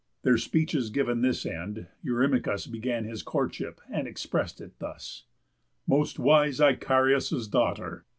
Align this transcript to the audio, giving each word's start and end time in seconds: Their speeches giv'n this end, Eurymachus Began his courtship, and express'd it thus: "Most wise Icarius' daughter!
Their 0.23 0.39
speeches 0.39 0.89
giv'n 0.89 1.21
this 1.21 1.45
end, 1.45 1.85
Eurymachus 2.01 2.65
Began 2.65 3.05
his 3.05 3.21
courtship, 3.21 3.79
and 3.87 4.07
express'd 4.07 4.59
it 4.59 4.79
thus: 4.79 5.25
"Most 5.85 6.17
wise 6.17 6.59
Icarius' 6.59 7.47
daughter! 7.47 8.03